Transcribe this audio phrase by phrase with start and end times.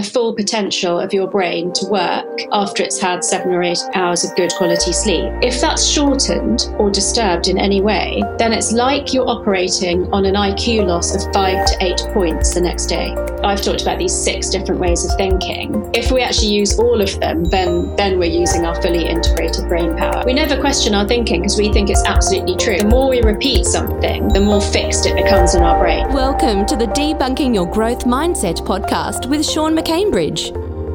[0.00, 4.24] a full potential of your brain to work after it's had seven or eight hours
[4.24, 5.30] of good quality sleep.
[5.42, 10.36] If that's shortened or disturbed in any way, then it's like you're operating on an
[10.36, 13.14] IQ loss of five to eight points the next day.
[13.44, 15.90] I've talked about these six different ways of thinking.
[15.94, 19.96] If we actually use all of them, then, then we're using our fully integrated brain
[19.96, 20.22] power.
[20.24, 22.78] We never question our thinking because we think it's absolutely true.
[22.78, 26.08] The more we repeat something, the more fixed it becomes in our brain.
[26.12, 30.54] Welcome to the Debunking Your Growth Mindset podcast with Sean McCambridge.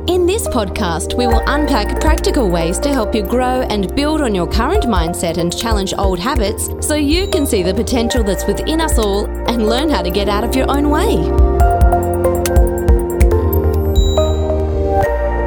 [0.09, 4.33] In this podcast, we will unpack practical ways to help you grow and build on
[4.33, 8.79] your current mindset and challenge old habits so you can see the potential that's within
[8.79, 11.17] us all and learn how to get out of your own way.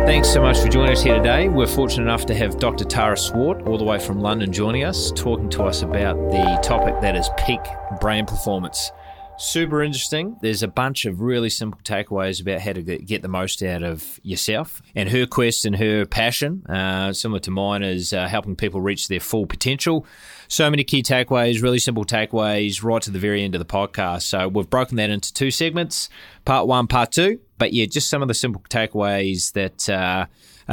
[0.05, 1.49] Thanks so much for joining us here today.
[1.49, 2.85] We're fortunate enough to have Dr.
[2.85, 7.01] Tara Swart, all the way from London, joining us, talking to us about the topic
[7.01, 7.61] that is peak
[7.99, 8.93] brain performance.
[9.41, 10.37] Super interesting.
[10.43, 14.19] There's a bunch of really simple takeaways about how to get the most out of
[14.25, 14.83] yourself.
[14.97, 19.07] And her quest and her passion, uh, similar to mine, is uh, helping people reach
[19.07, 20.05] their full potential.
[20.49, 24.23] So many key takeaways, really simple takeaways, right to the very end of the podcast.
[24.23, 26.09] So we've broken that into two segments
[26.45, 27.39] part one, part two.
[27.59, 29.89] But yeah, just some of the simple takeaways that.
[29.89, 30.27] Uh,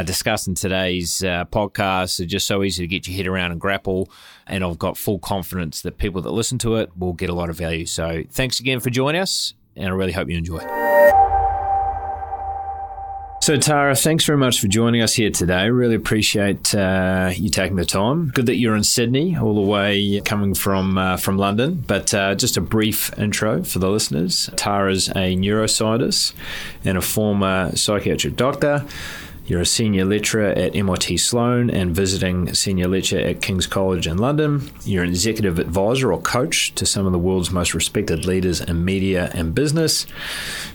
[0.03, 3.61] discussed in today's uh, podcast are just so easy to get your head around and
[3.61, 4.09] grapple.
[4.47, 7.49] And I've got full confidence that people that listen to it will get a lot
[7.49, 7.85] of value.
[7.85, 10.59] So thanks again for joining us, and I really hope you enjoy.
[13.45, 15.69] So, Tara, thanks very much for joining us here today.
[15.69, 18.29] Really appreciate uh, you taking the time.
[18.29, 21.83] Good that you're in Sydney, all the way coming from uh, from London.
[21.85, 24.49] But uh, just a brief intro for the listeners.
[24.55, 26.33] Tara's a neuroscientist
[26.83, 28.83] and a former psychiatric doctor.
[29.47, 34.17] You're a senior lecturer at MIT Sloan and visiting senior lecturer at King's College in
[34.17, 34.71] London.
[34.85, 38.83] You're an executive advisor or coach to some of the world's most respected leaders in
[38.83, 40.07] media and business.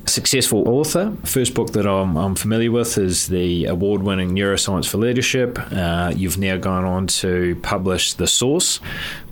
[0.06, 1.16] Successful author.
[1.24, 5.58] First book that I'm, I'm familiar with is the award winning Neuroscience for Leadership.
[5.72, 8.78] Uh, you've now gone on to publish The Source,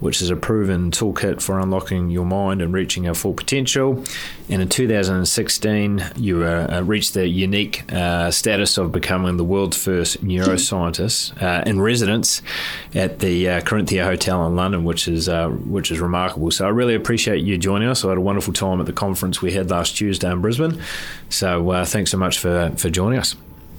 [0.00, 4.04] which is a proven toolkit for unlocking your mind and reaching your full potential.
[4.48, 10.25] And in 2016, you uh, reached the unique uh, status of becoming the world's first
[10.25, 12.42] neuroscientist uh, in residence
[12.94, 16.50] at the uh, Corinthia Hotel in London, which is uh, which is remarkable.
[16.50, 18.04] So I really appreciate you joining us.
[18.04, 20.81] I had a wonderful time at the conference we had last Tuesday in Brisbane.
[21.28, 23.37] So uh, thanks so much for for joining us.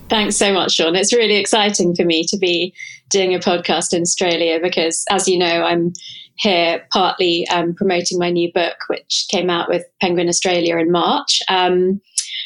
[0.10, 0.96] Thanks so much, Sean.
[0.96, 2.74] It's really exciting for me to be
[3.10, 5.94] doing a podcast in Australia because, as you know, I'm
[6.36, 11.42] here partly um, promoting my new book, which came out with Penguin Australia in March.
[11.50, 12.02] Um,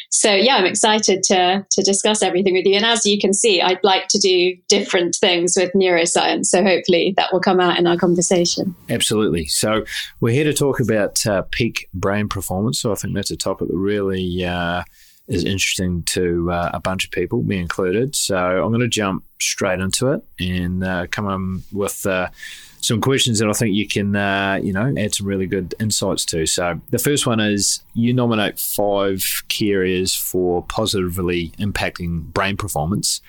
[0.09, 2.75] so yeah, I'm excited to to discuss everything with you.
[2.75, 6.45] And as you can see, I'd like to do different things with neuroscience.
[6.45, 8.75] So hopefully that will come out in our conversation.
[8.89, 9.45] Absolutely.
[9.47, 9.85] So
[10.19, 12.79] we're here to talk about uh, peak brain performance.
[12.79, 14.45] So I think that's a topic that really.
[14.45, 14.83] Uh,
[15.27, 18.15] is interesting to uh, a bunch of people, me included.
[18.15, 22.29] So I'm going to jump straight into it and uh, come on with uh,
[22.81, 26.25] some questions that I think you can, uh, you know, add some really good insights
[26.25, 26.45] to.
[26.45, 33.21] So the first one is you nominate five key areas for positively impacting brain performance.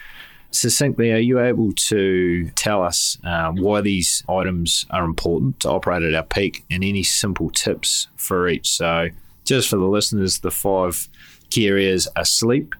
[0.50, 6.02] Succinctly, are you able to tell us uh, why these items are important to operate
[6.02, 8.68] at our peak and any simple tips for each?
[8.68, 9.08] So,
[9.44, 11.08] just for the listeners, the five
[11.54, 12.74] key areas are sleep,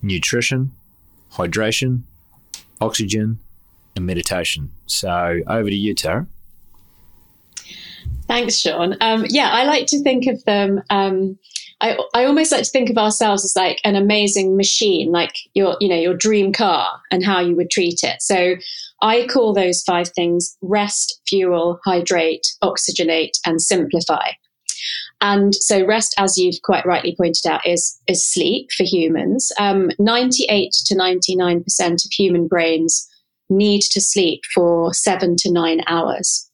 [0.00, 0.70] nutrition,
[1.32, 2.02] hydration,
[2.80, 3.38] oxygen,
[3.96, 4.70] and meditation.
[4.86, 6.26] So over to you, Tara.
[8.28, 8.96] Thanks, Sean.
[9.00, 10.82] Um, yeah, I like to think of them.
[10.88, 11.36] Um,
[11.80, 15.76] I, I almost like to think of ourselves as like an amazing machine, like your,
[15.80, 18.22] you know, your dream car and how you would treat it.
[18.22, 18.54] So
[19.02, 24.28] I call those five things rest, fuel, hydrate, oxygenate, and simplify.
[25.22, 29.50] And so rest, as you've quite rightly pointed out, is is sleep for humans.
[29.58, 33.08] Um, 98 to 99 percent of human brains
[33.48, 36.50] need to sleep for seven to nine hours.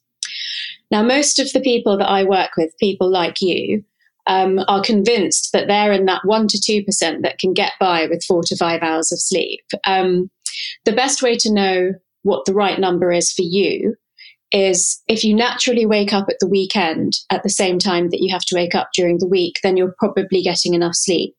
[0.91, 3.83] Now, most of the people that I work with, people like you,
[4.27, 8.23] um, are convinced that they're in that 1% to 2% that can get by with
[8.23, 9.63] four to five hours of sleep.
[9.85, 10.29] Um,
[10.85, 11.93] the best way to know
[12.23, 13.95] what the right number is for you
[14.51, 18.33] is if you naturally wake up at the weekend at the same time that you
[18.33, 21.35] have to wake up during the week, then you're probably getting enough sleep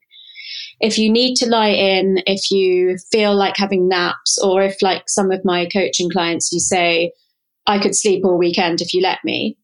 [0.81, 5.09] if you need to lie in, if you feel like having naps, or if, like
[5.09, 7.13] some of my coaching clients, you say,
[7.67, 9.59] I could sleep all weekend if you let me,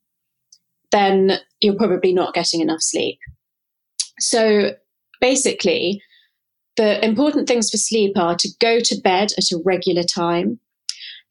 [0.92, 3.18] then you're probably not getting enough sleep.
[4.20, 4.74] So
[5.20, 6.02] basically,
[6.76, 10.60] the important things for sleep are to go to bed at a regular time,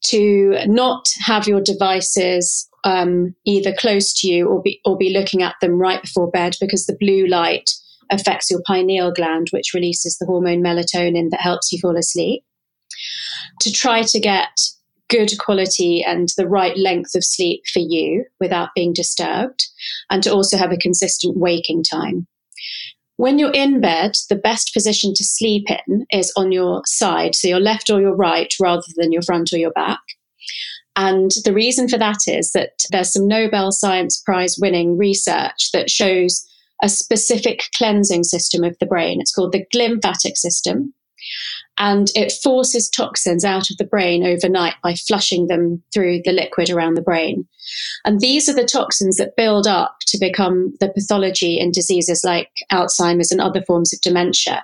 [0.04, 5.42] to not have your devices um, either close to you or be, or be looking
[5.42, 7.70] at them right before bed because the blue light
[8.12, 12.44] affects your pineal gland, which releases the hormone melatonin that helps you fall asleep.
[13.62, 14.50] To try to get
[15.10, 19.66] good quality and the right length of sleep for you without being disturbed,
[20.10, 22.28] and to also have a consistent waking time.
[23.18, 27.48] When you're in bed, the best position to sleep in is on your side, so
[27.48, 30.02] your left or your right rather than your front or your back.
[30.98, 35.90] And the reason for that is that there's some Nobel Science Prize winning research that
[35.90, 36.46] shows
[36.82, 39.20] a specific cleansing system of the brain.
[39.22, 40.94] It's called the glymphatic system.
[41.78, 46.70] And it forces toxins out of the brain overnight by flushing them through the liquid
[46.70, 47.48] around the brain.
[48.06, 52.50] And these are the toxins that build up to become the pathology in diseases like
[52.72, 54.64] Alzheimer's and other forms of dementia.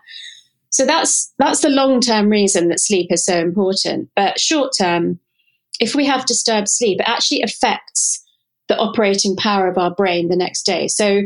[0.70, 4.10] So that's that's the long-term reason that sleep is so important.
[4.16, 5.20] But short-term,
[5.82, 8.24] if we have disturbed sleep, it actually affects
[8.70, 10.88] the operating power of our brain the next day.
[10.88, 11.24] So,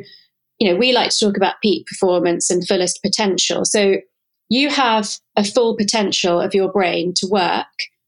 [0.57, 3.65] you know, we like to talk about peak performance and fullest potential.
[3.65, 3.97] So
[4.49, 7.65] you have a full potential of your brain to work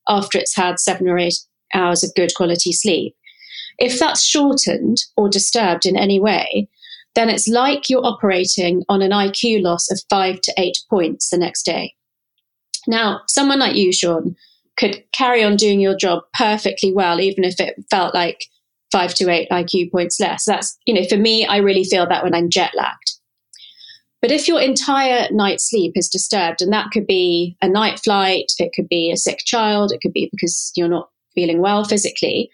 [0.07, 1.39] after it's had seven or eight
[1.74, 3.16] hours of good quality sleep.
[3.78, 6.69] If that's shortened or disturbed in any way,
[7.16, 11.38] then it's like you're operating on an IQ loss of five to eight points the
[11.38, 11.95] next day.
[12.88, 14.36] Now, someone like you, Sean,
[14.78, 18.45] could carry on doing your job perfectly well, even if it felt like
[18.92, 20.45] five to eight IQ points less.
[20.45, 23.17] That's, you know, for me, I really feel that when I'm jet lagged.
[24.22, 28.52] But if your entire night's sleep is disturbed, and that could be a night flight,
[28.58, 32.50] it could be a sick child, it could be because you're not feeling well physically,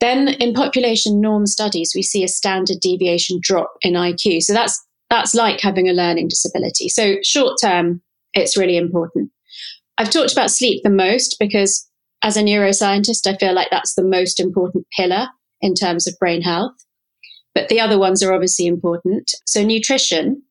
[0.00, 4.42] then in population norm studies, we see a standard deviation drop in IQ.
[4.42, 6.88] So that's that's like having a learning disability.
[6.88, 8.00] So short term,
[8.32, 9.30] it's really important.
[9.98, 11.86] I've talked about sleep the most because
[12.22, 15.28] as a neuroscientist, I feel like that's the most important pillar
[15.60, 16.74] in terms of brain health.
[17.54, 19.30] But the other ones are obviously important.
[19.46, 20.42] So nutrition,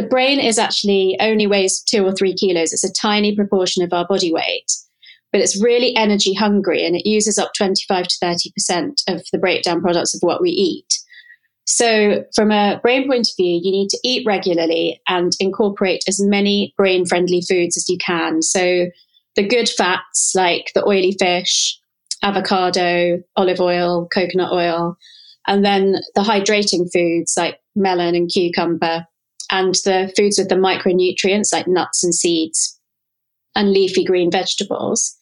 [0.00, 2.72] the brain is actually only weighs two or three kilos.
[2.72, 4.72] It's a tiny proportion of our body weight,
[5.30, 9.82] but it's really energy hungry and it uses up 25 to 30% of the breakdown
[9.82, 10.86] products of what we eat.
[11.66, 16.18] So, from a brain point of view, you need to eat regularly and incorporate as
[16.18, 18.40] many brain friendly foods as you can.
[18.40, 18.86] So,
[19.36, 21.78] the good fats like the oily fish,
[22.22, 24.96] avocado, olive oil, coconut oil,
[25.46, 29.06] and then the hydrating foods like melon and cucumber,
[29.50, 32.78] and the foods with the micronutrients like nuts and seeds
[33.54, 35.16] and leafy green vegetables.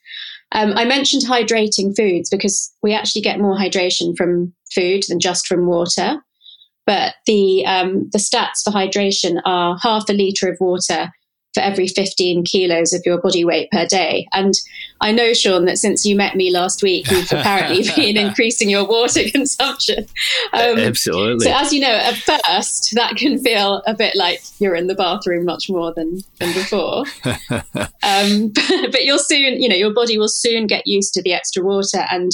[0.52, 5.46] Um, I mentioned hydrating foods because we actually get more hydration from food than just
[5.46, 6.16] from water.
[6.86, 11.10] But the um, the stats for hydration are half a liter of water
[11.54, 14.28] for every 15 kilos of your body weight per day.
[14.32, 14.54] And
[15.00, 18.86] I know, Sean, that since you met me last week, you've apparently been increasing your
[18.86, 20.06] water consumption.
[20.52, 21.46] Um, Absolutely.
[21.46, 24.94] So, as you know, at first, that can feel a bit like you're in the
[24.94, 27.04] bathroom much more than, than before.
[28.02, 31.64] um, but you'll soon, you know, your body will soon get used to the extra
[31.64, 32.04] water.
[32.10, 32.32] And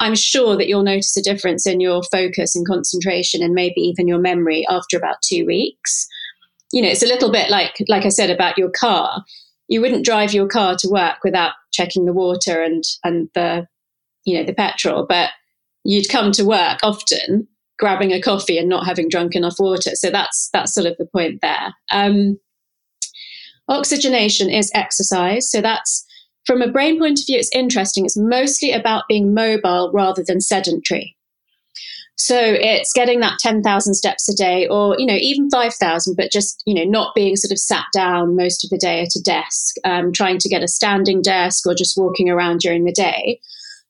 [0.00, 4.08] I'm sure that you'll notice a difference in your focus and concentration and maybe even
[4.08, 6.08] your memory after about two weeks
[6.72, 9.24] you know, it's a little bit like, like I said about your car.
[9.68, 13.66] You wouldn't drive your car to work without checking the water and, and the,
[14.24, 15.30] you know, the petrol, but
[15.84, 19.92] you'd come to work often grabbing a coffee and not having drunk enough water.
[19.94, 21.74] So that's, that's sort of the point there.
[21.90, 22.38] Um,
[23.68, 25.50] oxygenation is exercise.
[25.50, 26.04] So that's,
[26.46, 28.04] from a brain point of view, it's interesting.
[28.04, 31.16] It's mostly about being mobile rather than sedentary.
[32.22, 36.62] So it's getting that 10,000 steps a day or, you know, even 5,000, but just,
[36.66, 39.76] you know, not being sort of sat down most of the day at a desk,
[39.84, 43.40] um, trying to get a standing desk or just walking around during the day.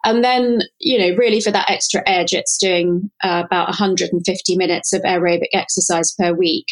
[0.05, 4.93] And then, you know, really for that extra edge, it's doing uh, about 150 minutes
[4.93, 6.67] of aerobic exercise per week.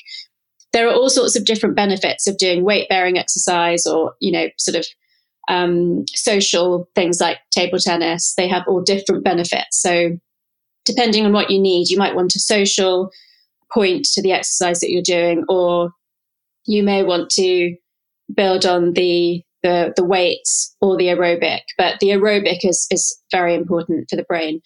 [0.73, 4.47] There are all sorts of different benefits of doing weight bearing exercise or, you know,
[4.59, 4.87] sort of
[5.49, 8.35] um, social things like table tennis.
[8.37, 9.83] They have all different benefits.
[9.83, 10.19] So
[10.89, 13.11] depending on what you need, you might want a social
[13.73, 15.91] point to the exercise that you're doing, or
[16.67, 17.77] you may want to
[18.35, 21.63] build on the the, the weights or the aerobic.
[21.77, 24.61] But the aerobic is is very important for the brain.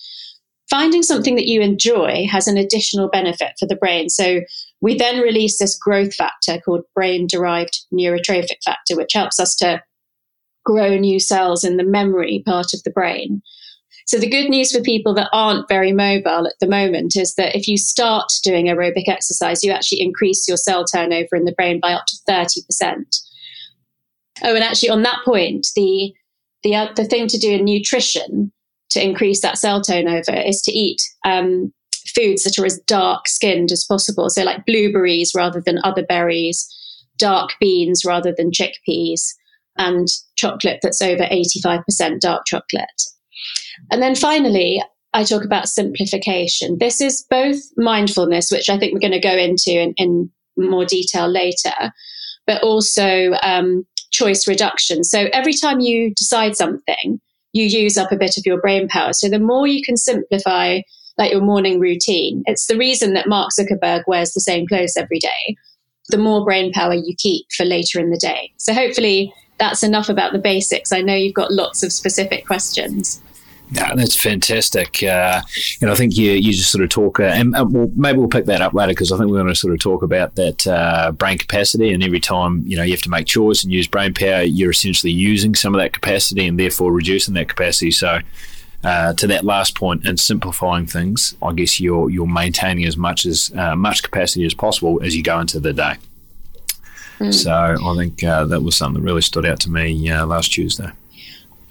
[0.71, 4.09] Finding something that you enjoy has an additional benefit for the brain.
[4.09, 4.41] So
[4.81, 9.83] we then release this growth factor called brain derived neurotrophic factor, which helps us to
[10.65, 13.43] grow new cells in the memory part of the brain.
[14.07, 17.57] So the good news for people that aren't very mobile at the moment is that
[17.57, 21.81] if you start doing aerobic exercise, you actually increase your cell turnover in the brain
[21.81, 22.63] by up to 30%.
[24.43, 26.13] Oh, and actually on that point, the
[26.63, 28.53] the uh, the thing to do in nutrition
[28.91, 31.73] to increase that cell turnover is to eat um,
[32.15, 34.31] foods that are as dark skinned as possible.
[34.31, 36.69] So, like blueberries rather than other berries,
[37.17, 39.23] dark beans rather than chickpeas,
[39.77, 43.03] and chocolate that's over 85% dark chocolate.
[43.91, 44.83] And then finally,
[45.15, 46.79] I talk about simplification.
[46.79, 50.85] This is both mindfulness, which I think we're going to go into in, in more
[50.85, 51.93] detail later,
[52.47, 55.05] but also um, choice reduction.
[55.05, 57.21] So every time you decide something,
[57.53, 59.13] you use up a bit of your brain power.
[59.13, 60.81] So the more you can simplify
[61.19, 65.19] like your morning routine, it's the reason that Mark Zuckerberg wears the same clothes every
[65.19, 65.57] day.
[66.09, 68.53] The more brain power you keep for later in the day.
[68.57, 70.91] So hopefully that's enough about the basics.
[70.91, 73.23] I know you've got lots of specific questions.
[73.71, 75.05] No, that's fantastic.
[75.05, 75.41] Uh,
[75.81, 78.29] and I think you you just sort of talk, uh, and uh, well, maybe we'll
[78.29, 80.67] pick that up later because I think we're going to sort of talk about that
[80.67, 81.93] uh, brain capacity.
[81.93, 84.73] And every time you know you have to make choice and use brain power, you're
[84.73, 87.93] essentially using some of that capacity and therefore reducing that capacity.
[87.93, 88.19] So.
[88.85, 93.27] Uh, to that last point and simplifying things, I guess you're you're maintaining as much
[93.27, 95.99] as uh, much capacity as possible as you go into the day.
[97.23, 97.35] Mm.
[97.35, 100.91] So I think that was something that really stood out to me last Tuesday.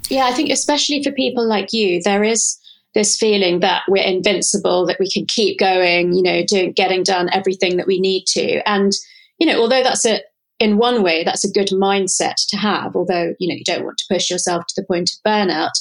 [0.10, 2.58] Yeah, I think especially for people like you, there is
[2.94, 7.30] this feeling that we're invincible, that we can keep going, you know, doing getting done
[7.32, 8.68] everything that we need to.
[8.70, 8.92] And,
[9.40, 10.22] you know, although that's a
[10.60, 13.98] in one way, that's a good mindset to have, although, you know, you don't want
[13.98, 15.72] to push yourself to the point of burnout.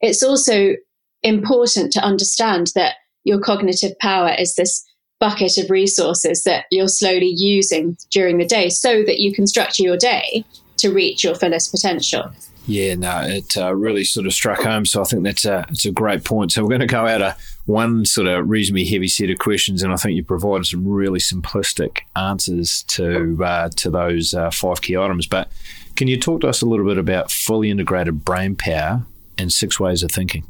[0.00, 0.76] It's also
[1.22, 2.94] important to understand that
[3.24, 4.82] your cognitive power is this
[5.20, 9.82] bucket of resources that you're slowly using during the day so that you can structure
[9.82, 10.44] your day
[10.78, 12.30] to reach your fullest potential.
[12.66, 14.86] Yeah, no, it uh, really sort of struck home.
[14.86, 16.52] So I think that's a, it's a great point.
[16.52, 17.36] So we're going to go out a
[17.66, 21.20] one sort of reasonably heavy set of questions, and I think you provided some really
[21.20, 25.26] simplistic answers to uh, to those uh, five key items.
[25.26, 25.50] But
[25.96, 29.04] can you talk to us a little bit about fully integrated brain power
[29.36, 30.44] and six ways of thinking?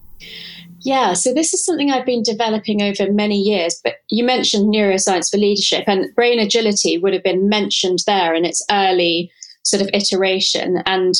[0.83, 3.79] Yeah, so this is something I've been developing over many years.
[3.83, 8.45] But you mentioned neuroscience for leadership, and brain agility would have been mentioned there in
[8.45, 9.31] its early
[9.63, 10.83] sort of iteration.
[10.87, 11.15] And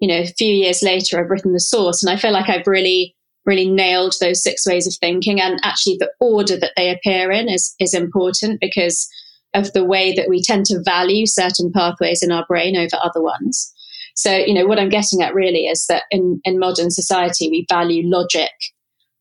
[0.00, 2.66] you know, a few years later, I've written the source and I feel like I've
[2.66, 5.40] really, really nailed those six ways of thinking.
[5.40, 9.08] And actually, the order that they appear in is, is important because
[9.54, 13.22] of the way that we tend to value certain pathways in our brain over other
[13.22, 13.72] ones.
[14.14, 17.66] So, you know, what I'm getting at really is that in, in modern society, we
[17.70, 18.50] value logic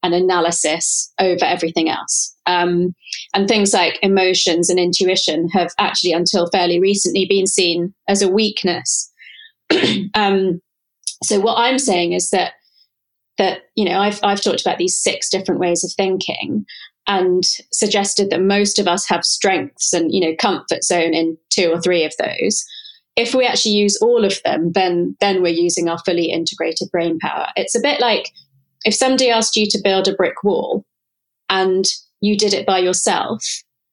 [0.05, 2.35] and analysis over everything else.
[2.45, 2.93] Um,
[3.33, 8.29] and things like emotions and intuition have actually, until fairly recently, been seen as a
[8.29, 9.11] weakness.
[10.13, 10.61] um,
[11.23, 12.53] so what I'm saying is that
[13.37, 16.65] that you know I've I've talked about these six different ways of thinking
[17.07, 17.43] and
[17.73, 21.81] suggested that most of us have strengths and you know comfort zone in two or
[21.81, 22.63] three of those.
[23.15, 27.17] If we actually use all of them, then then we're using our fully integrated brain
[27.17, 27.47] power.
[27.55, 28.31] It's a bit like
[28.85, 30.85] if somebody asked you to build a brick wall
[31.49, 31.85] and
[32.21, 33.43] you did it by yourself,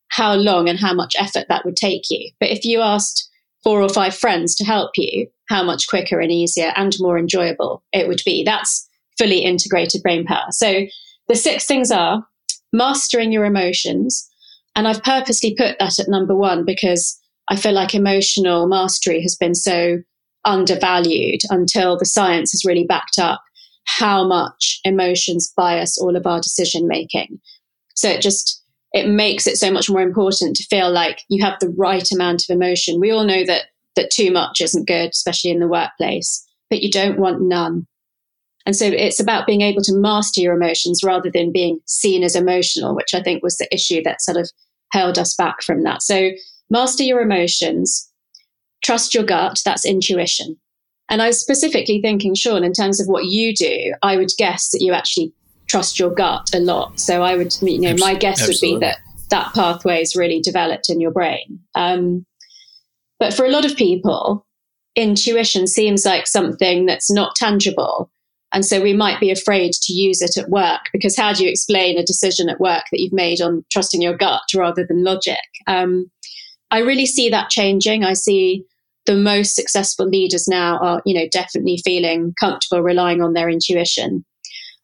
[0.09, 2.31] how long and how much effort that would take you.
[2.39, 3.29] But if you asked
[3.65, 7.83] four or five friends to help you, how much quicker and easier and more enjoyable
[7.93, 8.45] it would be.
[8.45, 10.47] That's fully integrated brain power.
[10.51, 10.87] So
[11.29, 12.27] the six things are
[12.73, 14.29] mastering your emotions.
[14.77, 17.19] And I've purposely put that at number one because
[17.49, 19.99] I feel like emotional mastery has been so
[20.45, 23.43] undervalued until the science has really backed up
[23.85, 27.41] how much emotions bias all of our decision making.
[27.95, 28.63] So it just
[28.93, 32.43] it makes it so much more important to feel like you have the right amount
[32.43, 33.01] of emotion.
[33.01, 33.65] We all know that
[33.97, 37.87] that too much isn't good, especially in the workplace, but you don't want none.
[38.65, 42.37] And so it's about being able to master your emotions rather than being seen as
[42.37, 44.49] emotional, which I think was the issue that sort of
[44.93, 46.03] held us back from that.
[46.03, 46.31] So
[46.71, 48.11] master your emotions,
[48.85, 50.57] trust your gut, that's intuition.
[51.09, 54.71] And I was specifically thinking, Sean, in terms of what you do, I would guess
[54.71, 55.33] that you actually
[55.69, 56.99] trust your gut a lot.
[57.01, 58.99] So I would, you know, my guess would be that
[59.31, 61.59] that pathway is really developed in your brain.
[61.75, 62.27] Um,
[63.19, 64.47] but for a lot of people,
[64.97, 68.11] intuition seems like something that's not tangible.
[68.53, 71.51] And so we might be afraid to use it at work because how do you
[71.51, 75.39] explain a decision at work that you've made on trusting your gut rather than logic?
[75.67, 76.11] Um,
[76.71, 78.05] I really see that changing.
[78.05, 78.65] I see
[79.07, 84.25] the most successful leaders now are, you know, definitely feeling comfortable relying on their intuition.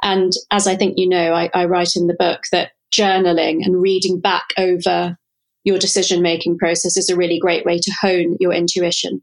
[0.02, 3.80] And as I think you know, I, I write in the book that journaling and
[3.80, 5.16] reading back over
[5.64, 9.22] your decision making process is a really great way to hone your intuition.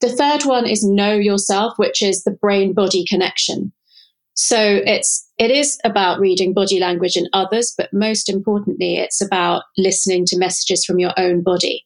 [0.00, 3.72] The third one is know yourself, which is the brain body connection.
[4.34, 9.62] So it's it is about reading body language in others, but most importantly, it's about
[9.78, 11.84] listening to messages from your own body.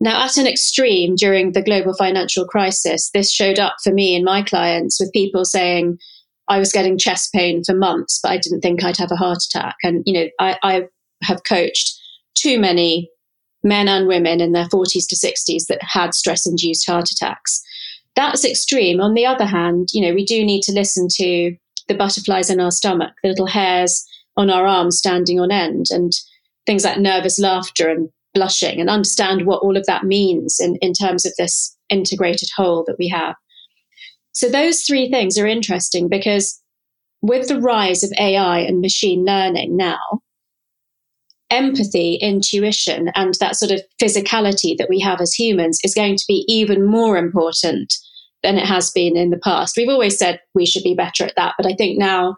[0.00, 4.24] Now, at an extreme during the global financial crisis, this showed up for me and
[4.24, 5.98] my clients with people saying,
[6.46, 9.38] I was getting chest pain for months, but I didn't think I'd have a heart
[9.44, 9.76] attack.
[9.82, 10.82] And, you know, I, I
[11.22, 11.98] have coached
[12.34, 13.10] too many
[13.64, 17.60] men and women in their 40s to 60s that had stress induced heart attacks.
[18.14, 19.00] That's extreme.
[19.00, 21.56] On the other hand, you know, we do need to listen to
[21.88, 26.12] the butterflies in our stomach, the little hairs on our arms standing on end, and
[26.66, 30.92] things like nervous laughter and blushing, and understand what all of that means in, in
[30.92, 33.34] terms of this integrated whole that we have.
[34.32, 36.60] So, those three things are interesting because
[37.22, 40.20] with the rise of AI and machine learning now,
[41.50, 46.24] empathy, intuition, and that sort of physicality that we have as humans is going to
[46.28, 47.94] be even more important
[48.42, 49.76] than it has been in the past.
[49.76, 52.36] We've always said we should be better at that, but I think now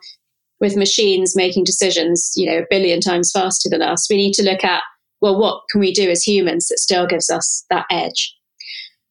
[0.60, 4.42] with machines making decisions, you know, a billion times faster than us, we need to
[4.42, 4.82] look at
[5.20, 8.34] well, what can we do as humans that still gives us that edge?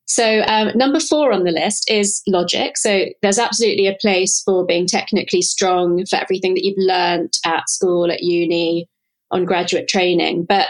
[0.05, 2.77] So, um, number four on the list is logic.
[2.77, 7.69] So, there's absolutely a place for being technically strong for everything that you've learned at
[7.69, 8.87] school, at uni,
[9.29, 10.45] on graduate training.
[10.45, 10.67] But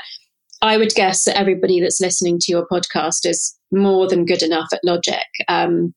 [0.62, 4.68] I would guess that everybody that's listening to your podcast is more than good enough
[4.74, 5.24] at logic.
[5.48, 5.94] Um,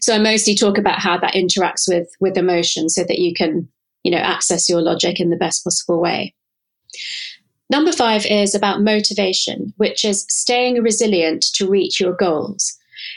[0.00, 3.68] so I mostly talk about how that interacts with with emotion, so that you can
[4.02, 6.34] you know access your logic in the best possible way.
[7.70, 12.76] Number five is about motivation, which is staying resilient to reach your goals.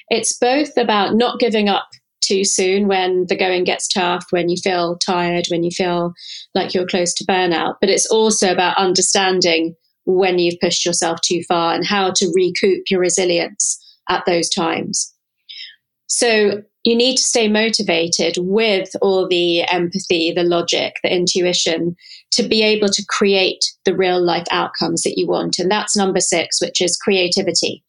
[0.09, 1.89] It's both about not giving up
[2.21, 6.13] too soon when the going gets tough, when you feel tired, when you feel
[6.53, 7.75] like you're close to burnout.
[7.81, 12.83] But it's also about understanding when you've pushed yourself too far and how to recoup
[12.89, 13.79] your resilience
[14.09, 15.13] at those times.
[16.07, 21.95] So you need to stay motivated with all the empathy, the logic, the intuition
[22.31, 25.59] to be able to create the real life outcomes that you want.
[25.59, 27.83] And that's number six, which is creativity.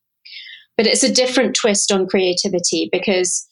[0.77, 3.49] But it's a different twist on creativity because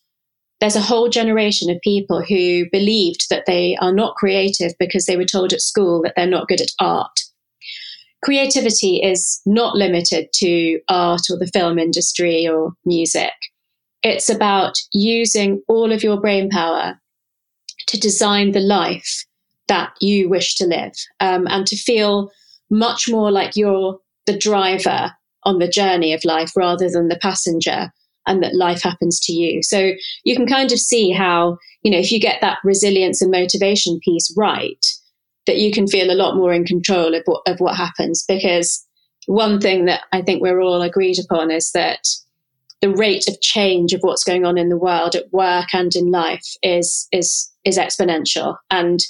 [0.60, 5.16] there's a whole generation of people who believed that they are not creative because they
[5.16, 7.20] were told at school that they're not good at art.
[8.24, 13.32] Creativity is not limited to art or the film industry or music.
[14.04, 17.00] It's about using all of your brain power
[17.88, 19.24] to design the life
[19.68, 22.30] that you wish to live um, and to feel
[22.70, 25.12] much more like you're the driver
[25.44, 27.90] on the journey of life rather than the passenger
[28.26, 29.62] and that life happens to you.
[29.62, 29.92] So
[30.24, 33.98] you can kind of see how, you know, if you get that resilience and motivation
[34.04, 34.84] piece right,
[35.46, 38.24] that you can feel a lot more in control of what, of what happens.
[38.26, 38.86] Because
[39.26, 42.06] one thing that I think we're all agreed upon is that
[42.80, 46.10] the rate of change of what's going on in the world at work and in
[46.10, 48.56] life is, is, is exponential.
[48.70, 49.00] And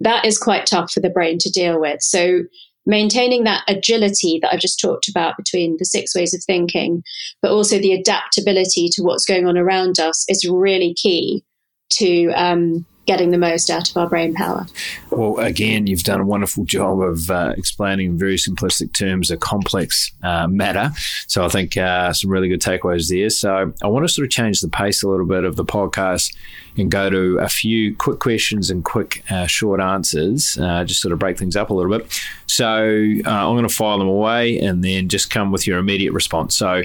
[0.00, 2.02] that is quite tough for the brain to deal with.
[2.02, 2.42] So
[2.86, 7.02] maintaining that agility that I've just talked about between the six ways of thinking,
[7.42, 11.44] but also the adaptability to what's going on around us is really key
[11.90, 14.66] to um, getting the most out of our brain power.
[15.10, 19.36] Well, again, you've done a wonderful job of uh, explaining in very simplistic terms a
[19.36, 20.90] complex uh, matter.
[21.28, 23.30] So I think uh, some really good takeaways there.
[23.30, 26.34] So I want to sort of change the pace a little bit of the podcast
[26.76, 31.12] and go to a few quick questions and quick uh, short answers, uh, just sort
[31.12, 32.20] of break things up a little bit.
[32.46, 36.12] So uh, I'm going to file them away and then just come with your immediate
[36.12, 36.56] response.
[36.56, 36.82] So,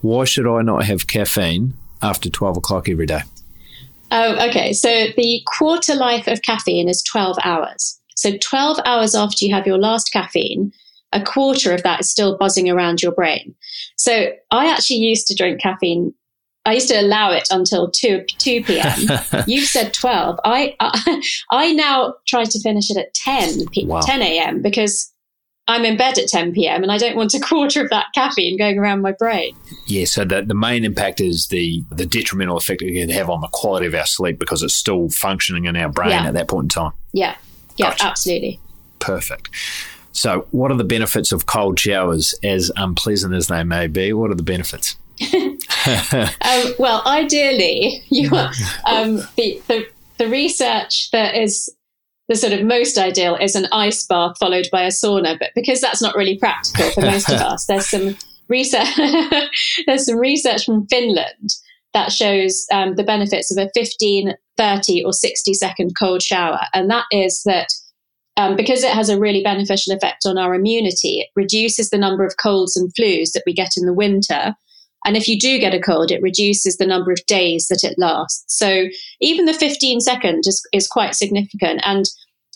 [0.00, 3.22] why should I not have caffeine after 12 o'clock every day?
[4.14, 4.72] Oh, okay.
[4.72, 8.00] So the quarter life of caffeine is 12 hours.
[8.14, 10.72] So 12 hours after you have your last caffeine,
[11.12, 13.56] a quarter of that is still buzzing around your brain.
[13.96, 16.14] So I actually used to drink caffeine.
[16.64, 19.18] I used to allow it until 2, 2 p.m.
[19.48, 20.38] You've said 12.
[20.44, 24.00] I, I, I now try to finish it at 10 p- wow.
[24.00, 24.62] 10 a.m.
[24.62, 25.12] because
[25.66, 26.82] I'm in bed at 10 p.m.
[26.82, 29.56] and I don't want a quarter of that caffeine going around my brain.
[29.86, 33.40] Yeah, so the, the main impact is the, the detrimental effect it can have on
[33.40, 36.26] the quality of our sleep because it's still functioning in our brain yeah.
[36.26, 36.92] at that point in time.
[37.12, 37.36] Yeah,
[37.76, 38.04] yeah, gotcha.
[38.04, 38.60] absolutely.
[38.98, 39.50] Perfect.
[40.12, 44.12] So, what are the benefits of cold showers, as unpleasant as they may be?
[44.12, 44.96] What are the benefits?
[45.34, 48.30] um, well, ideally, you
[48.86, 49.86] um, the, the
[50.18, 51.68] the research that is
[52.28, 55.38] the sort of most ideal is an ice bath followed by a sauna.
[55.38, 58.16] But because that's not really practical for most of us, there's some
[58.48, 58.88] research.
[59.86, 61.50] there's some research from Finland
[61.92, 66.90] that shows um, the benefits of a 15, 30, or 60 second cold shower, and
[66.90, 67.68] that is that.
[68.36, 72.26] Um, because it has a really beneficial effect on our immunity, it reduces the number
[72.26, 74.56] of colds and flus that we get in the winter,
[75.04, 77.98] and if you do get a cold, it reduces the number of days that it
[77.98, 78.44] lasts.
[78.48, 78.86] So
[79.20, 81.82] even the 15 second is, is quite significant.
[81.84, 82.06] And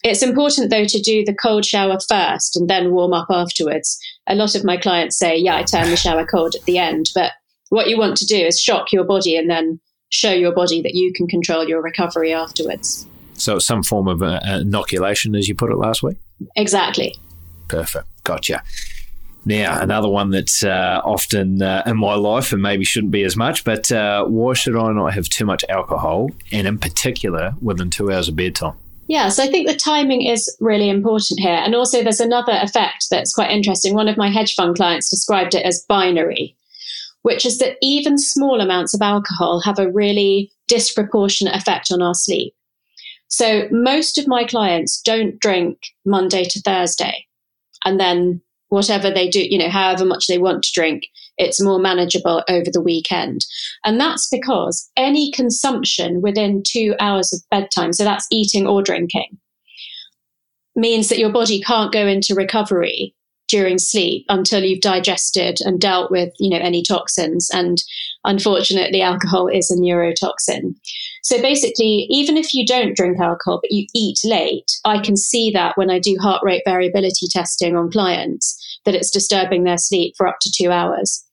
[0.03, 3.99] it's important though to do the cold shower first and then warm up afterwards.
[4.27, 7.11] A lot of my clients say, yeah, I turn the shower cold at the end.
[7.15, 7.33] But
[7.69, 9.81] what you want to do is shock your body and then
[10.11, 13.07] show your body that you can control your recovery afterwards.
[13.35, 16.17] So it's some form of uh, inoculation, as you put it last week?
[16.57, 17.15] Exactly.
[17.69, 18.07] Perfect.
[18.25, 18.63] Gotcha.
[19.49, 23.35] Now, another one that's uh, often uh, in my life and maybe shouldn't be as
[23.35, 27.89] much, but uh, why should I not have too much alcohol, and in particular within
[27.89, 28.75] two hours of bedtime?
[29.07, 31.55] Yeah, so I think the timing is really important here.
[31.65, 33.95] And also, there's another effect that's quite interesting.
[33.95, 36.55] One of my hedge fund clients described it as binary,
[37.23, 42.15] which is that even small amounts of alcohol have a really disproportionate effect on our
[42.15, 42.55] sleep.
[43.29, 47.25] So, most of my clients don't drink Monday to Thursday
[47.87, 51.05] and then whatever they do, you know, however much they want to drink,
[51.37, 53.45] it's more manageable over the weekend.
[53.85, 59.39] And that's because any consumption within two hours of bedtime, so that's eating or drinking,
[60.77, 63.15] means that your body can't go into recovery
[63.49, 67.49] during sleep until you've digested and dealt with, you know, any toxins.
[67.51, 67.79] And
[68.25, 70.75] unfortunately, alcohol is a neurotoxin.
[71.23, 75.51] So basically, even if you don't drink alcohol, but you eat late, I can see
[75.53, 80.15] that when I do heart rate variability testing on clients, that it's disturbing their sleep
[80.17, 81.25] for up to two hours.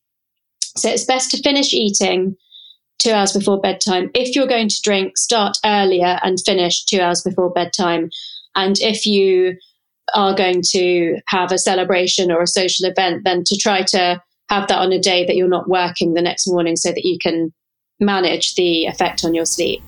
[0.78, 2.36] So it's best to finish eating
[3.00, 4.10] two hours before bedtime.
[4.14, 8.10] If you're going to drink, start earlier and finish two hours before bedtime.
[8.56, 9.58] And if you
[10.14, 14.68] are going to have a celebration or a social event, then to try to have
[14.68, 17.54] that on a day that you're not working the next morning so that you can
[18.00, 19.82] manage the effect on your sleep.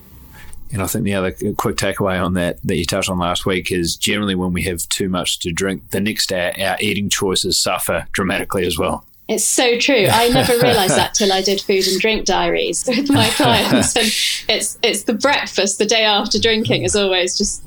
[0.71, 3.71] And I think the other quick takeaway on that that you touched on last week
[3.71, 7.58] is generally when we have too much to drink, the next day our eating choices
[7.58, 9.06] suffer dramatically as well.
[9.27, 10.08] It's so true.
[10.10, 14.08] I never realised that till I did food and drink diaries with my clients, and
[14.49, 17.63] it's it's the breakfast the day after drinking is always just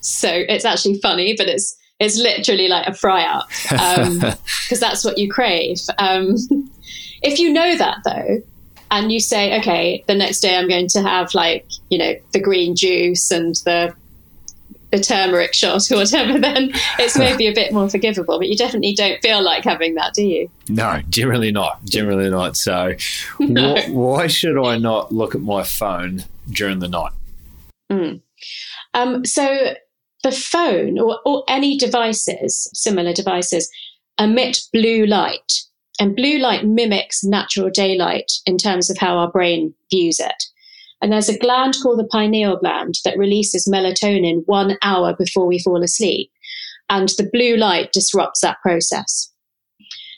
[0.00, 0.28] so.
[0.30, 4.34] It's actually funny, but it's it's literally like a fry up because um,
[4.80, 5.80] that's what you crave.
[5.98, 6.36] Um,
[7.22, 8.42] if you know that though,
[8.94, 12.40] and you say, okay, the next day I'm going to have like you know the
[12.40, 13.94] green juice and the
[14.92, 18.38] the turmeric shot or whatever, then it's maybe a bit more forgivable.
[18.38, 20.48] But you definitely don't feel like having that, do you?
[20.68, 21.84] No, generally not.
[21.84, 22.56] Generally not.
[22.56, 22.94] So,
[23.40, 23.76] no.
[23.76, 27.12] wh- why should I not look at my phone during the night?
[27.90, 28.20] Mm.
[28.94, 29.74] Um, so
[30.22, 33.68] the phone or, or any devices, similar devices,
[34.18, 35.63] emit blue light.
[36.00, 40.44] And blue light mimics natural daylight in terms of how our brain views it.
[41.00, 45.58] And there's a gland called the pineal gland that releases melatonin one hour before we
[45.58, 46.30] fall asleep.
[46.88, 49.30] And the blue light disrupts that process.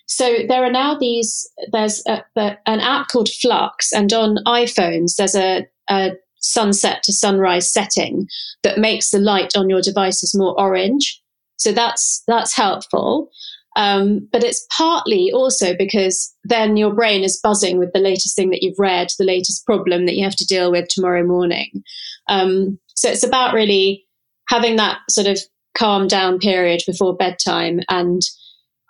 [0.06, 5.16] So there are now these, there's a, a, an app called f.lux, and on iPhones,
[5.16, 8.28] there's a, a sunset to sunrise setting
[8.62, 11.20] that makes the light on your devices more orange.
[11.56, 13.30] So that's that's helpful.
[13.76, 18.50] Um, but it's partly also because then your brain is buzzing with the latest thing
[18.50, 21.82] that you've read, the latest problem that you have to deal with tomorrow morning.
[22.28, 24.06] Um, so it's about really
[24.48, 25.38] having that sort of
[25.76, 27.80] calm down period before bedtime.
[27.90, 28.22] And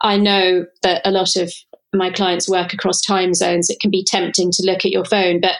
[0.03, 1.53] I know that a lot of
[1.92, 3.68] my clients work across time zones.
[3.68, 5.57] It can be tempting to look at your phone, but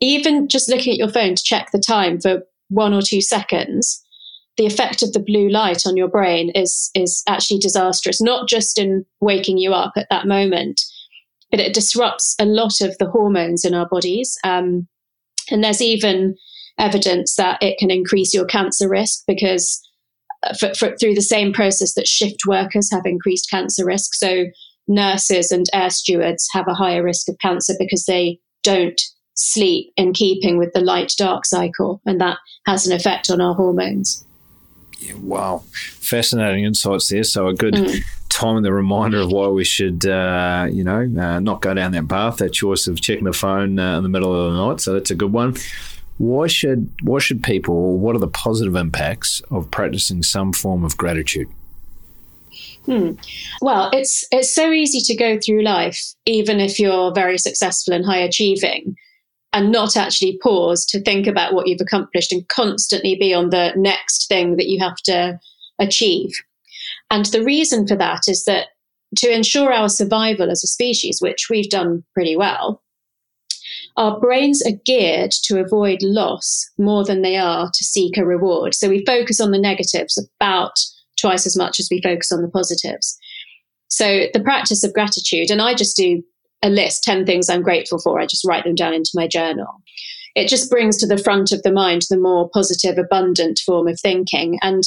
[0.00, 4.02] even just looking at your phone to check the time for one or two seconds,
[4.56, 8.20] the effect of the blue light on your brain is is actually disastrous.
[8.20, 10.80] Not just in waking you up at that moment,
[11.50, 14.36] but it disrupts a lot of the hormones in our bodies.
[14.44, 14.88] Um,
[15.50, 16.36] and there's even
[16.78, 19.80] evidence that it can increase your cancer risk because
[20.42, 24.14] uh, for, for, through the same process that shift workers have increased cancer risk.
[24.14, 24.46] So
[24.88, 29.00] nurses and air stewards have a higher risk of cancer because they don't
[29.34, 33.54] sleep in keeping with the light dark cycle, and that has an effect on our
[33.54, 34.24] hormones.
[35.20, 37.24] Wow, fascinating insights there.
[37.24, 38.02] So a good mm.
[38.28, 41.92] time and the reminder of why we should, uh, you know, uh, not go down
[41.92, 42.38] that path.
[42.38, 44.80] That choice of checking the phone uh, in the middle of the night.
[44.80, 45.56] So that's a good one.
[46.18, 47.98] Why should why should people?
[47.98, 51.48] What are the positive impacts of practicing some form of gratitude?
[52.86, 53.12] Hmm.
[53.60, 58.04] Well, it's it's so easy to go through life, even if you're very successful and
[58.04, 58.96] high achieving,
[59.52, 63.72] and not actually pause to think about what you've accomplished and constantly be on the
[63.76, 65.38] next thing that you have to
[65.78, 66.30] achieve.
[67.10, 68.68] And the reason for that is that
[69.18, 72.82] to ensure our survival as a species, which we've done pretty well,
[73.96, 78.74] our brains are geared to avoid loss more than they are to seek a reward.
[78.74, 80.78] So we focus on the negatives about
[81.20, 83.18] twice as much as we focus on the positives.
[83.88, 86.22] So the practice of gratitude, and I just do
[86.62, 88.20] a list 10 things I'm grateful for.
[88.20, 89.82] I just write them down into my journal.
[90.34, 94.00] It just brings to the front of the mind the more positive, abundant form of
[94.00, 94.58] thinking.
[94.62, 94.82] And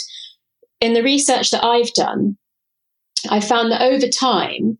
[0.81, 2.37] in the research that I've done,
[3.29, 4.77] I found that over time,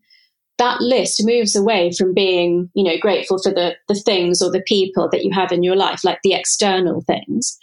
[0.58, 4.62] that list moves away from being, you know, grateful for the, the things or the
[4.66, 7.58] people that you have in your life, like the external things.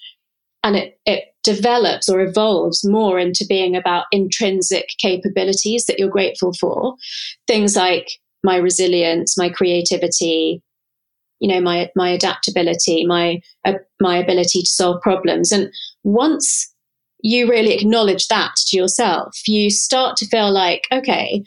[0.63, 6.53] And it, it develops or evolves more into being about intrinsic capabilities that you're grateful
[6.53, 6.95] for.
[7.47, 8.07] Things like
[8.43, 10.61] my resilience, my creativity,
[11.39, 15.51] you know, my my adaptability, my uh, my ability to solve problems.
[15.51, 15.71] And
[16.03, 16.73] once
[17.21, 21.43] you really acknowledge that to yourself, you start to feel like, okay,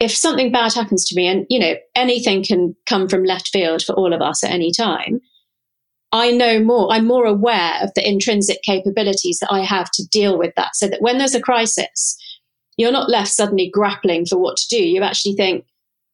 [0.00, 3.82] if something bad happens to me, and you know, anything can come from left field
[3.82, 5.20] for all of us at any time.
[6.14, 10.36] I know more, I'm more aware of the intrinsic capabilities that I have to deal
[10.36, 10.76] with that.
[10.76, 12.16] So that when there's a crisis,
[12.76, 14.76] you're not left suddenly grappling for what to do.
[14.76, 15.64] You actually think,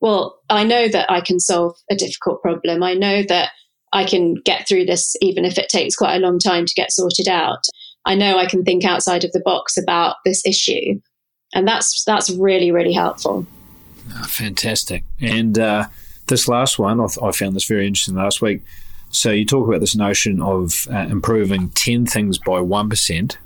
[0.01, 2.83] well, I know that I can solve a difficult problem.
[2.83, 3.51] I know that
[3.93, 6.93] I can get through this, even if it takes quite a long time to get
[6.93, 7.65] sorted out.
[8.05, 11.01] I know I can think outside of the box about this issue.
[11.55, 13.47] And that's that's really, really helpful.
[14.15, 15.05] Oh, fantastic.
[15.21, 15.87] And uh,
[16.27, 18.63] this last one, I, th- I found this very interesting last week.
[19.11, 23.37] So you talk about this notion of uh, improving 10 things by 1%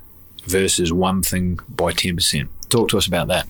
[0.45, 2.49] versus one thing by 10%.
[2.69, 3.47] Talk to us about that.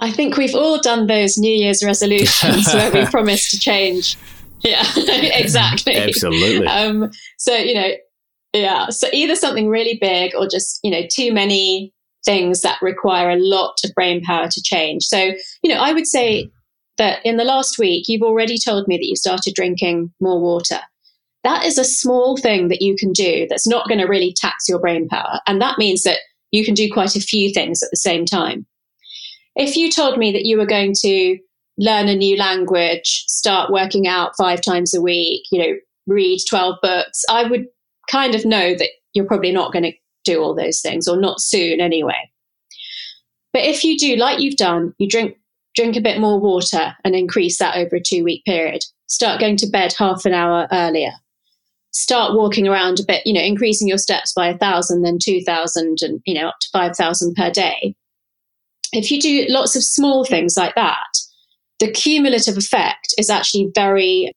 [0.00, 4.16] I think we've all done those New Year's resolutions where we promise to change.
[4.60, 5.94] Yeah, exactly.
[5.94, 6.66] Absolutely.
[6.66, 7.90] Um, so, you know,
[8.52, 8.88] yeah.
[8.88, 11.92] So either something really big or just, you know, too many
[12.24, 15.04] things that require a lot of brain power to change.
[15.04, 15.32] So,
[15.62, 16.50] you know, I would say
[16.98, 20.80] that in the last week, you've already told me that you started drinking more water.
[21.44, 24.68] That is a small thing that you can do that's not going to really tax
[24.68, 25.40] your brain power.
[25.46, 26.18] And that means that
[26.50, 28.66] you can do quite a few things at the same time.
[29.56, 31.38] If you told me that you were going to
[31.78, 36.76] learn a new language, start working out five times a week, you know, read 12
[36.82, 37.66] books, I would
[38.10, 39.92] kind of know that you're probably not going to
[40.24, 42.30] do all those things or not soon anyway.
[43.52, 45.36] But if you do, like you've done, you drink
[45.76, 48.82] drink a bit more water and increase that over a two week period.
[49.06, 51.12] Start going to bed half an hour earlier.
[51.92, 55.40] Start walking around a bit, you know, increasing your steps by a thousand, then two
[55.42, 57.94] thousand, and you know, up to five thousand per day.
[58.92, 61.18] If you do lots of small things like that,
[61.78, 64.32] the cumulative effect is actually very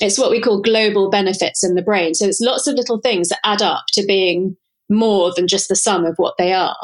[0.00, 2.14] it's what we call global benefits in the brain.
[2.14, 4.56] So it's lots of little things that add up to being
[4.90, 6.76] more than just the sum of what they are.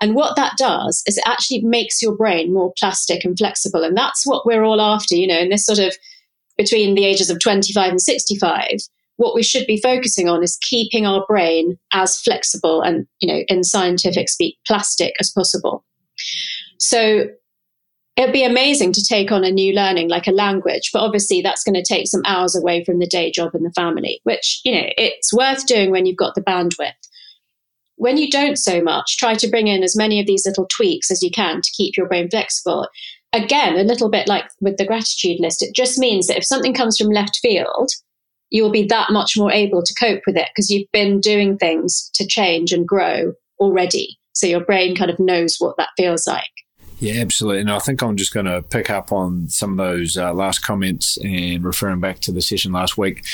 [0.00, 3.84] And what that does is it actually makes your brain more plastic and flexible.
[3.84, 5.94] And that's what we're all after, you know, in this sort of
[6.56, 8.68] between the ages of 25 and 65.
[9.16, 13.42] What we should be focusing on is keeping our brain as flexible and, you know,
[13.48, 15.84] in scientific speak, plastic as possible.
[16.78, 17.26] So
[18.18, 21.62] it'd be amazing to take on a new learning like a language, but obviously that's
[21.62, 24.72] going to take some hours away from the day job and the family, which, you
[24.72, 26.92] know, it's worth doing when you've got the bandwidth.
[27.94, 31.10] When you don't so much, try to bring in as many of these little tweaks
[31.10, 32.88] as you can to keep your brain flexible.
[33.32, 36.74] Again, a little bit like with the gratitude list, it just means that if something
[36.74, 37.90] comes from left field,
[38.50, 42.10] you'll be that much more able to cope with it because you've been doing things
[42.14, 44.17] to change and grow already.
[44.38, 46.50] So your brain kind of knows what that feels like.
[47.00, 47.60] Yeah, absolutely.
[47.60, 50.60] And I think I'm just going to pick up on some of those uh, last
[50.60, 53.24] comments and referring back to the session last week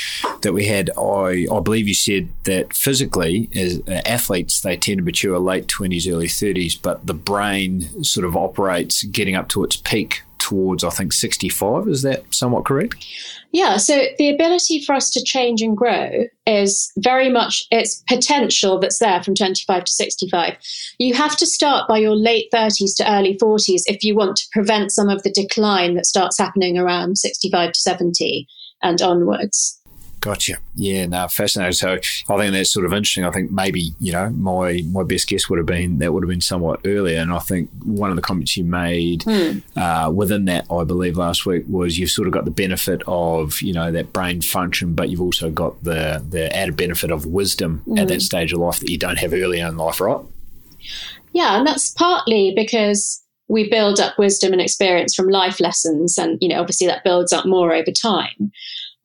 [0.41, 0.89] that we had.
[0.97, 5.67] I, I believe you said that physically, as uh, athletes, they tend to mature late
[5.67, 10.83] 20s, early 30s, but the brain sort of operates getting up to its peak towards,
[10.83, 11.87] I think, 65.
[11.87, 13.03] Is that somewhat correct?
[13.51, 18.79] Yeah, so the ability for us to change and grow is very much its potential
[18.79, 20.55] that's there from 25 to 65.
[20.99, 24.45] You have to start by your late 30s to early 40s if you want to
[24.51, 28.47] prevent some of the decline that starts happening around 65 to 70
[28.83, 29.81] and onwards.
[30.21, 30.55] Gotcha.
[30.73, 31.73] Yeah, no, fascinating.
[31.73, 33.25] So I think that's sort of interesting.
[33.25, 36.29] I think maybe, you know, my my best guess would have been that would have
[36.29, 37.19] been somewhat earlier.
[37.19, 39.61] And I think one of the comments you made mm.
[39.75, 43.61] uh, within that, I believe, last week was you've sort of got the benefit of,
[43.61, 47.83] you know, that brain function, but you've also got the, the added benefit of wisdom
[47.87, 47.99] mm.
[47.99, 48.19] at that hmm.
[48.19, 50.21] stage of life that you don't have earlier in life, right?
[51.33, 56.17] Yeah, and that's partly because we build up wisdom and experience from life lessons.
[56.17, 58.51] And, you know, obviously that builds up more over time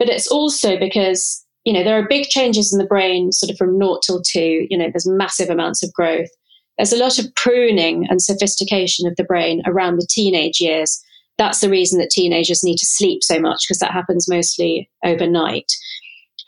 [0.01, 3.57] but it's also because you know there are big changes in the brain sort of
[3.57, 6.31] from naught till two you know there's massive amounts of growth.
[6.77, 10.99] There's a lot of pruning and sophistication of the brain around the teenage years.
[11.37, 15.71] That's the reason that teenagers need to sleep so much because that happens mostly overnight.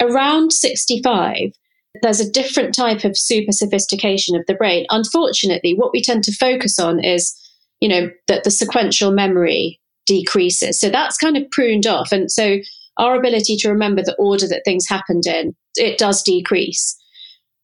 [0.01, 1.53] Around 65
[2.01, 4.87] there's a different type of super sophistication of the brain.
[4.89, 7.39] Unfortunately what we tend to focus on is
[7.81, 10.81] you know that the sequential memory decreases.
[10.81, 12.11] So that's kind of pruned off.
[12.13, 12.59] And so
[12.99, 16.97] our ability to remember the order that things happened in, it does decrease.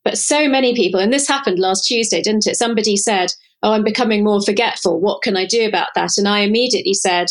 [0.05, 2.57] But so many people, and this happened last Tuesday, didn't it?
[2.57, 5.01] Somebody said, Oh, I'm becoming more forgetful.
[5.01, 6.13] What can I do about that?
[6.17, 7.27] And I immediately said,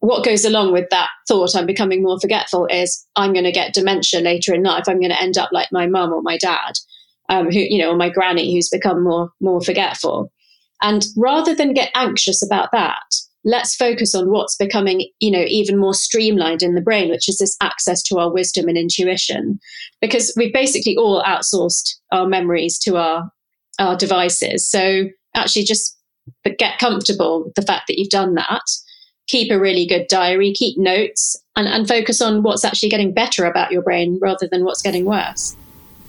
[0.00, 3.74] What goes along with that thought, I'm becoming more forgetful, is I'm going to get
[3.74, 4.84] dementia later in life.
[4.86, 6.74] I'm going to end up like my mum or my dad.
[7.28, 10.30] um, who, you know, or my granny who's become more, more forgetful.
[10.82, 12.98] And rather than get anxious about that,
[13.44, 17.38] let's focus on what's becoming, you know, even more streamlined in the brain, which is
[17.38, 19.58] this access to our wisdom and intuition.
[20.00, 23.30] Because we've basically all outsourced our memories to our,
[23.78, 24.68] our devices.
[24.68, 25.98] So actually just
[26.58, 28.62] get comfortable with the fact that you've done that.
[29.26, 33.46] Keep a really good diary, keep notes, and, and focus on what's actually getting better
[33.46, 35.56] about your brain rather than what's getting worse.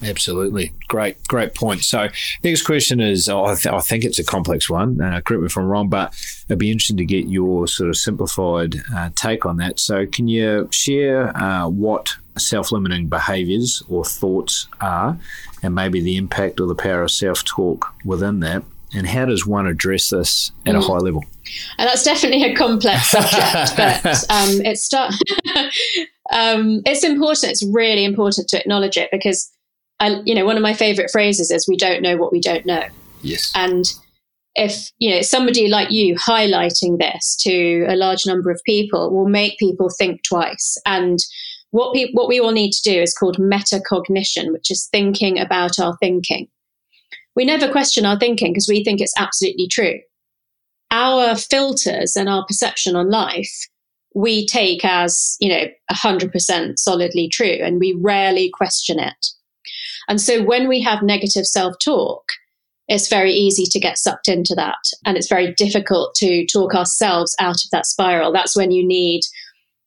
[0.03, 0.73] Absolutely.
[0.88, 1.84] Great, great point.
[1.84, 2.10] So,
[2.43, 4.99] next question is oh, I, th- I, think it's a complex one.
[5.01, 6.13] Uh, correct me if I'm wrong, but
[6.47, 9.79] it'd be interesting to get your sort of simplified uh, take on that.
[9.79, 15.17] So, can you share uh, what self limiting behaviors or thoughts are,
[15.63, 18.63] and maybe the impact or the power of self talk within that?
[18.93, 20.77] And how does one address this at mm.
[20.77, 21.23] a high level?
[21.77, 25.13] And that's definitely a complex subject, but um, it's start.
[26.31, 27.51] um, it's important.
[27.51, 29.51] It's really important to acknowledge it because
[29.99, 32.65] I, you know, one of my favorite phrases is "We don't know what we don't
[32.65, 32.84] know."
[33.21, 33.51] Yes.
[33.55, 33.86] And
[34.55, 39.29] if you know somebody like you highlighting this to a large number of people will
[39.29, 40.77] make people think twice.
[40.86, 41.19] And
[41.71, 45.97] what what we all need to do is called metacognition, which is thinking about our
[45.97, 46.47] thinking.
[47.36, 49.99] We never question our thinking because we think it's absolutely true.
[50.91, 53.67] Our filters and our perception on life
[54.15, 59.27] we take as you know 100% solidly true and we rarely question it
[60.07, 62.23] and so when we have negative self talk,
[62.87, 64.77] it's very easy to get sucked into that.
[65.05, 68.31] And it's very difficult to talk ourselves out of that spiral.
[68.31, 69.21] That's when you need,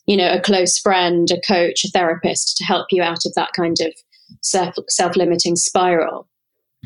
[0.06, 3.52] you know, a close friend, a coach, a therapist to help you out of that
[3.54, 3.92] kind of
[4.42, 6.28] self limiting spiral.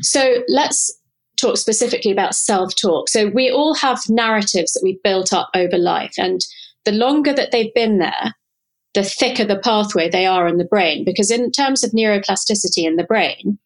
[0.01, 0.95] So let's
[1.37, 3.09] talk specifically about self talk.
[3.09, 6.13] So we all have narratives that we've built up over life.
[6.17, 6.41] And
[6.85, 8.35] the longer that they've been there,
[8.93, 11.03] the thicker the pathway they are in the brain.
[11.03, 13.57] Because in terms of neuroplasticity in the brain,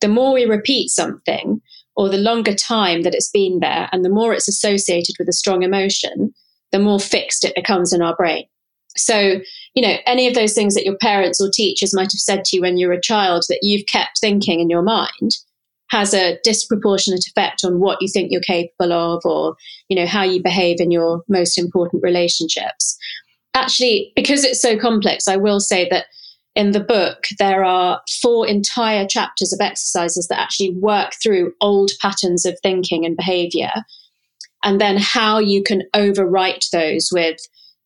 [0.00, 1.60] the more we repeat something,
[1.96, 5.32] or the longer time that it's been there, and the more it's associated with a
[5.32, 6.32] strong emotion,
[6.70, 8.44] the more fixed it becomes in our brain.
[8.96, 9.40] So,
[9.74, 12.56] you know, any of those things that your parents or teachers might have said to
[12.56, 15.36] you when you were a child that you've kept thinking in your mind
[15.90, 19.56] has a disproportionate effect on what you think you're capable of or,
[19.88, 22.98] you know, how you behave in your most important relationships
[23.62, 26.06] actually, because it's so complex, I will say that
[26.54, 31.90] in the book, there are four entire chapters of exercises that actually work through old
[32.00, 33.70] patterns of thinking and behavior,
[34.64, 37.36] and then how you can overwrite those with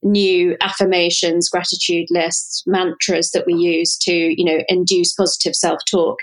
[0.02, 6.18] new affirmations, gratitude lists, mantras that we use to, you know, induce positive self-talk.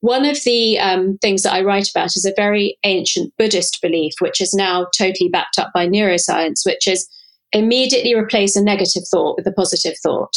[0.00, 4.12] One of the um, things that I write about is a very ancient Buddhist belief,
[4.18, 7.08] which is now totally backed up by neuroscience, which is
[7.54, 10.36] immediately replace a negative thought with a positive thought.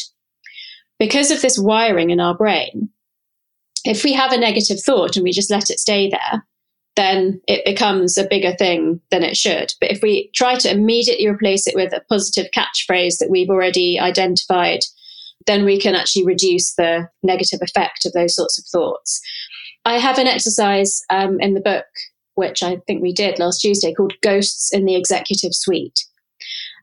[1.00, 2.90] Because of this wiring in our brain,
[3.84, 6.46] if we have a negative thought and we just let it stay there,
[6.96, 9.72] then it becomes a bigger thing than it should.
[9.80, 14.00] But if we try to immediately replace it with a positive catchphrase that we've already
[14.00, 14.80] identified,
[15.46, 19.22] then we can actually reduce the negative effect of those sorts of thoughts.
[19.86, 21.86] I have an exercise um, in the book,
[22.34, 26.04] which I think we did last Tuesday, called Ghosts in the Executive Suite.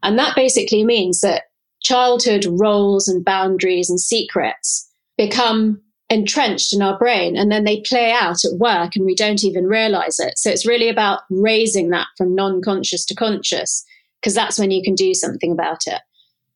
[0.04, 1.44] And that basically means that
[1.82, 8.12] childhood roles and boundaries and secrets become entrenched in our brain and then they play
[8.12, 10.38] out at work and we don't even realize it.
[10.38, 13.84] So it's really about raising that from non conscious to conscious
[14.20, 16.00] because that's when you can do something about it.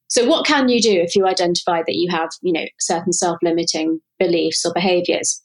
[0.08, 4.00] So what can you do if you identify that you have, you know, certain self-limiting
[4.18, 5.42] beliefs or behaviors?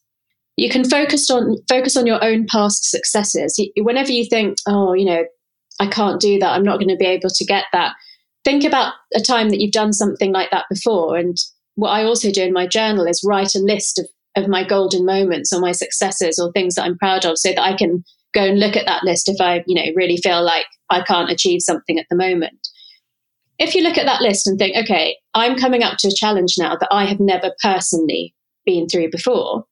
[0.55, 3.59] You can focus on focus on your own past successes.
[3.77, 5.23] Whenever you think, oh, you know,
[5.79, 6.51] I can't do that.
[6.51, 7.93] I'm not going to be able to get that.
[8.43, 11.17] Think about a time that you've done something like that before.
[11.17, 11.37] And
[11.75, 15.05] what I also do in my journal is write a list of, of my golden
[15.05, 18.43] moments or my successes or things that I'm proud of so that I can go
[18.43, 21.61] and look at that list if I, you know, really feel like I can't achieve
[21.61, 22.67] something at the moment.
[23.59, 26.55] If you look at that list and think, okay, I'm coming up to a challenge
[26.57, 28.33] now that I have never personally
[28.65, 29.65] been through before,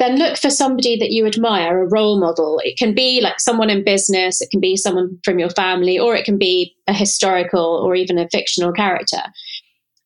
[0.00, 2.60] then look for somebody that you admire, a role model.
[2.64, 6.16] It can be like someone in business, it can be someone from your family, or
[6.16, 9.20] it can be a historical or even a fictional character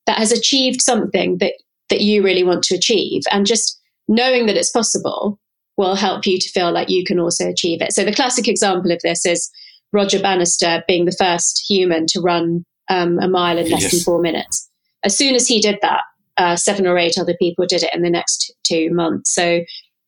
[0.07, 1.55] that has achieved something that,
[1.91, 3.23] that you really want to achieve.
[3.31, 5.39] And just knowing that it's possible
[5.77, 7.93] will help you to feel like you can also achieve it.
[7.93, 9.49] So the classic example of this is
[9.93, 13.93] Roger Bannister being the first human to run um, a mile in less yes.
[13.93, 14.69] than four minutes.
[15.05, 16.03] As soon as he did that,
[16.37, 19.33] uh, seven or eight other people did it in the next two months.
[19.33, 19.61] So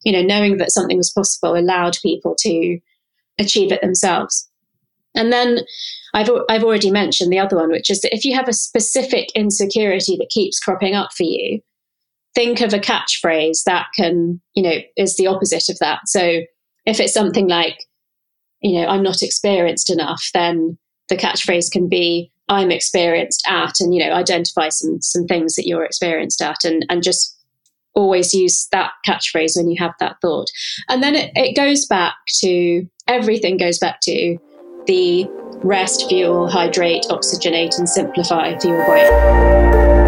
[0.05, 2.78] you know, knowing that something was possible allowed people to
[3.38, 4.49] achieve it themselves.
[5.14, 5.61] And then
[6.14, 9.28] I've, I've already mentioned the other one, which is that if you have a specific
[9.34, 11.61] insecurity that keeps cropping up for you,
[12.34, 16.01] think of a catchphrase that can, you know, is the opposite of that.
[16.07, 16.42] So
[16.84, 17.78] if it's something like,
[18.61, 20.78] you know, I'm not experienced enough, then
[21.09, 25.66] the catchphrase can be, I'm experienced at, and, you know, identify some, some things that
[25.66, 27.36] you're experienced at and, and just
[27.97, 30.49] always use that catchphrase when you have that thought.
[30.88, 34.38] And then it, it goes back to everything goes back to
[34.86, 35.26] the
[35.64, 40.07] rest, fuel, hydrate, oxygenate, and simplify for your brain.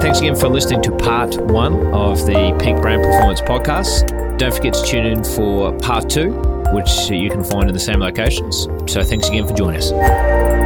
[0.00, 4.36] Thanks again for listening to part one of the Peak Brain Performance podcast.
[4.36, 6.32] Don't forget to tune in for part two,
[6.72, 8.64] which you can find in the same locations.
[8.92, 10.61] So thanks again for joining us.